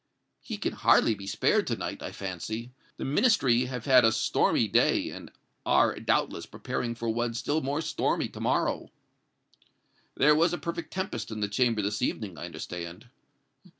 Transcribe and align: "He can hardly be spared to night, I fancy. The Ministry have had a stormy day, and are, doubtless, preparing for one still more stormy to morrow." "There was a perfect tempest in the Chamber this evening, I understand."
"He 0.41 0.57
can 0.57 0.73
hardly 0.73 1.13
be 1.13 1.27
spared 1.27 1.67
to 1.67 1.75
night, 1.75 2.01
I 2.01 2.11
fancy. 2.11 2.71
The 2.97 3.05
Ministry 3.05 3.65
have 3.65 3.85
had 3.85 4.03
a 4.03 4.11
stormy 4.11 4.67
day, 4.67 5.11
and 5.11 5.31
are, 5.63 5.93
doubtless, 5.99 6.47
preparing 6.47 6.95
for 6.95 7.07
one 7.07 7.35
still 7.35 7.61
more 7.61 7.81
stormy 7.81 8.27
to 8.29 8.39
morrow." 8.41 8.89
"There 10.15 10.33
was 10.33 10.53
a 10.53 10.57
perfect 10.57 10.91
tempest 10.91 11.29
in 11.29 11.41
the 11.41 11.47
Chamber 11.47 11.83
this 11.83 12.01
evening, 12.01 12.35
I 12.39 12.45
understand." 12.45 13.09